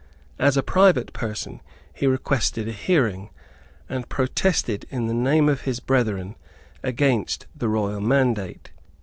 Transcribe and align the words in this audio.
As 0.39 0.57
a 0.57 0.63
private 0.63 1.13
person 1.13 1.61
he 1.93 2.07
requested 2.07 2.67
a 2.67 2.71
hearing, 2.71 3.29
and 3.87 4.09
protested, 4.09 4.87
in 4.89 5.05
the 5.05 5.13
name 5.13 5.47
of 5.47 5.61
his 5.61 5.79
brethren, 5.79 6.35
against 6.83 7.45
the 7.55 7.69
royal 7.69 8.01
mandate. 8.01 8.71